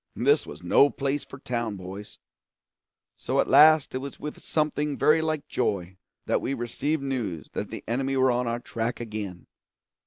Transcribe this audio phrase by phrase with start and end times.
[0.15, 2.17] This was no place for town boys.
[3.17, 7.69] So at last it was with something very like joy that we received news that
[7.69, 9.45] the enemy were on our track again.